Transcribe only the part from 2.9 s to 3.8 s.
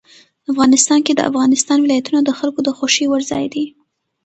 وړ ځای دی.